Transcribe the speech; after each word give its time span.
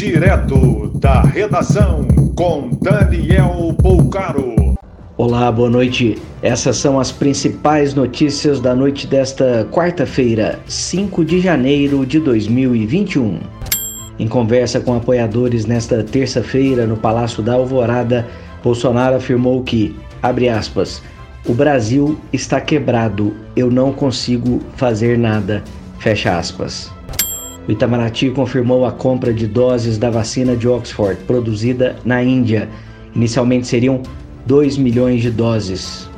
Direto 0.00 0.90
da 0.94 1.20
redação 1.20 2.08
com 2.34 2.70
Daniel 2.80 3.76
Poucaro. 3.82 4.74
Olá, 5.14 5.52
boa 5.52 5.68
noite. 5.68 6.16
Essas 6.40 6.78
são 6.78 6.98
as 6.98 7.12
principais 7.12 7.92
notícias 7.92 8.60
da 8.60 8.74
noite 8.74 9.06
desta 9.06 9.68
quarta-feira, 9.70 10.58
5 10.66 11.22
de 11.22 11.38
janeiro 11.38 12.06
de 12.06 12.18
2021. 12.18 13.40
Em 14.18 14.26
conversa 14.26 14.80
com 14.80 14.94
apoiadores 14.94 15.66
nesta 15.66 16.02
terça-feira 16.02 16.86
no 16.86 16.96
Palácio 16.96 17.42
da 17.42 17.52
Alvorada, 17.52 18.26
Bolsonaro 18.64 19.16
afirmou 19.16 19.62
que, 19.62 19.94
abre 20.22 20.48
aspas, 20.48 21.02
o 21.46 21.52
Brasil 21.52 22.18
está 22.32 22.58
quebrado, 22.58 23.36
eu 23.54 23.70
não 23.70 23.92
consigo 23.92 24.62
fazer 24.76 25.18
nada, 25.18 25.62
fecha 25.98 26.38
aspas. 26.38 26.90
O 27.68 27.72
Itamaraty 27.72 28.30
confirmou 28.30 28.84
a 28.84 28.92
compra 28.92 29.32
de 29.32 29.46
doses 29.46 29.98
da 29.98 30.10
vacina 30.10 30.56
de 30.56 30.66
Oxford, 30.66 31.16
produzida 31.26 31.96
na 32.04 32.22
Índia. 32.22 32.68
Inicialmente 33.14 33.66
seriam 33.66 34.02
2 34.46 34.78
milhões 34.78 35.22
de 35.22 35.30
doses. 35.30 36.08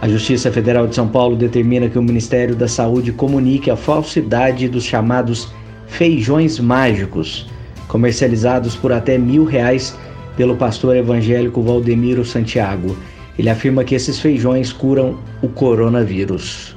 A 0.00 0.08
Justiça 0.08 0.52
Federal 0.52 0.86
de 0.86 0.94
São 0.94 1.08
Paulo 1.08 1.34
determina 1.34 1.88
que 1.88 1.98
o 1.98 2.02
Ministério 2.02 2.54
da 2.54 2.68
Saúde 2.68 3.10
comunique 3.12 3.70
a 3.70 3.76
falsidade 3.76 4.68
dos 4.68 4.84
chamados 4.84 5.48
feijões 5.86 6.60
mágicos, 6.60 7.48
comercializados 7.88 8.76
por 8.76 8.92
até 8.92 9.16
mil 9.16 9.44
reais 9.44 9.96
pelo 10.36 10.56
pastor 10.56 10.96
evangélico 10.96 11.62
Valdemiro 11.62 12.24
Santiago. 12.24 12.96
Ele 13.38 13.48
afirma 13.48 13.84
que 13.84 13.94
esses 13.94 14.18
feijões 14.20 14.72
curam 14.72 15.18
o 15.42 15.48
coronavírus. 15.48 16.76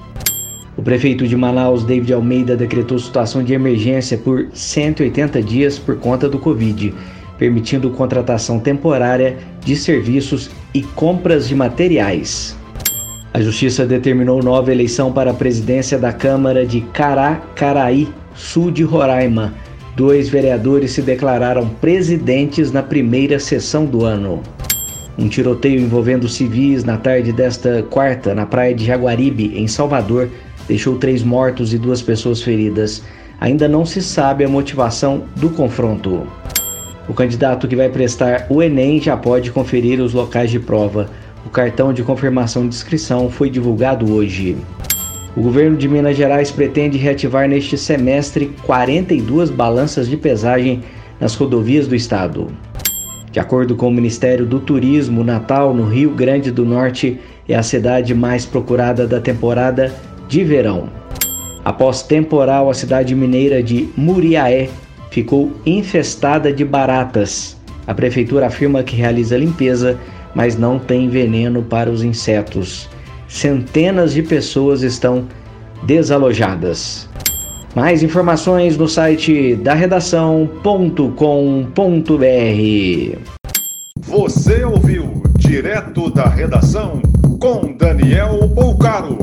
O 0.77 0.81
prefeito 0.83 1.27
de 1.27 1.35
Manaus, 1.35 1.83
David 1.83 2.13
Almeida, 2.13 2.55
decretou 2.55 2.99
situação 2.99 3.43
de 3.43 3.51
emergência 3.51 4.15
por 4.15 4.47
180 4.53 5.41
dias 5.41 5.79
por 5.79 5.97
conta 5.97 6.29
do 6.29 6.37
Covid, 6.37 6.93
permitindo 7.35 7.89
contratação 7.89 8.59
temporária 8.59 9.37
de 9.65 9.75
serviços 9.75 10.51
e 10.75 10.83
compras 10.83 11.47
de 11.47 11.55
materiais. 11.55 12.55
A 13.33 13.41
Justiça 13.41 13.87
determinou 13.87 14.43
nova 14.43 14.71
eleição 14.71 15.11
para 15.11 15.31
a 15.31 15.33
presidência 15.33 15.97
da 15.97 16.13
Câmara 16.13 16.63
de 16.63 16.81
Caracaraí, 16.81 18.07
sul 18.35 18.69
de 18.69 18.83
Roraima. 18.83 19.55
Dois 19.95 20.29
vereadores 20.29 20.91
se 20.91 21.01
declararam 21.01 21.67
presidentes 21.81 22.71
na 22.71 22.83
primeira 22.83 23.39
sessão 23.39 23.83
do 23.83 24.05
ano. 24.05 24.43
Um 25.17 25.27
tiroteio 25.27 25.81
envolvendo 25.81 26.29
civis 26.29 26.83
na 26.83 26.97
tarde 26.97 27.33
desta 27.33 27.81
quarta 27.89 28.35
na 28.35 28.45
praia 28.45 28.75
de 28.75 28.85
Jaguaribe, 28.85 29.51
em 29.55 29.67
Salvador, 29.67 30.29
deixou 30.67 30.97
três 30.97 31.23
mortos 31.23 31.73
e 31.73 31.77
duas 31.77 32.01
pessoas 32.01 32.41
feridas. 32.41 33.03
Ainda 33.39 33.67
não 33.67 33.85
se 33.85 34.01
sabe 34.01 34.43
a 34.43 34.49
motivação 34.49 35.23
do 35.35 35.49
confronto. 35.49 36.27
O 37.07 37.13
candidato 37.13 37.67
que 37.67 37.75
vai 37.75 37.89
prestar 37.89 38.47
o 38.49 38.61
Enem 38.61 38.99
já 38.99 39.15
pode 39.15 39.51
conferir 39.51 40.01
os 40.01 40.13
locais 40.13 40.51
de 40.51 40.59
prova. 40.59 41.09
O 41.45 41.49
cartão 41.49 41.93
de 41.93 42.03
confirmação 42.03 42.63
de 42.63 42.75
inscrição 42.75 43.29
foi 43.29 43.49
divulgado 43.49 44.11
hoje. 44.13 44.57
O 45.35 45.41
governo 45.41 45.77
de 45.77 45.87
Minas 45.87 46.17
Gerais 46.17 46.51
pretende 46.51 46.97
reativar 46.97 47.47
neste 47.47 47.77
semestre 47.77 48.51
42 48.63 49.49
balanças 49.49 50.09
de 50.09 50.17
pesagem 50.17 50.83
nas 51.19 51.35
rodovias 51.35 51.87
do 51.87 51.95
estado. 51.95 52.47
De 53.31 53.39
acordo 53.39 53.75
com 53.75 53.87
o 53.87 53.93
Ministério 53.93 54.45
do 54.45 54.59
Turismo, 54.59 55.23
Natal, 55.23 55.73
no 55.73 55.85
Rio 55.85 56.09
Grande 56.09 56.51
do 56.51 56.65
Norte, 56.65 57.19
é 57.47 57.55
a 57.55 57.61
cidade 57.61 58.15
mais 58.15 58.45
procurada 58.45 59.05
da 59.05 59.21
temporada 59.21 59.93
de 60.27 60.43
verão. 60.43 60.89
Após 61.63 62.01
temporal, 62.01 62.69
a 62.69 62.73
cidade 62.73 63.13
mineira 63.13 63.61
de 63.61 63.89
Muriaé 63.97 64.69
ficou 65.09 65.51
infestada 65.65 66.51
de 66.51 66.63
baratas. 66.63 67.57
A 67.85 67.93
prefeitura 67.93 68.47
afirma 68.47 68.83
que 68.83 68.95
realiza 68.95 69.37
limpeza, 69.37 69.97
mas 70.35 70.57
não 70.57 70.77
tem 70.77 71.09
veneno 71.09 71.63
para 71.63 71.89
os 71.89 72.03
insetos. 72.03 72.89
Centenas 73.27 74.13
de 74.13 74.23
pessoas 74.23 74.81
estão 74.81 75.25
desalojadas. 75.83 77.09
Mais 77.75 78.01
informações 78.01 78.77
no 78.77 78.87
site 78.87 79.55
da 79.55 79.73
redação.com.br. 79.73 81.07
Você 84.01 84.63
ouviu 84.63 85.21
direto 85.37 86.09
da 86.09 86.27
redação 86.27 87.01
com 87.39 87.73
Daniel 87.73 88.47
Bolcaro. 88.47 89.17